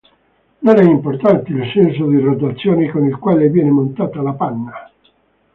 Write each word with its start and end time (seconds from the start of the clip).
Non 0.63 0.77
è 0.79 0.81
importante 0.83 1.51
il 1.51 1.71
senso 1.71 2.07
di 2.09 2.17
rotazione 2.17 2.89
con 2.89 3.05
il 3.05 3.17
quale 3.19 3.49
viene 3.51 3.69
montata 3.69 4.19
la 4.23 4.33
panna. 4.33 4.91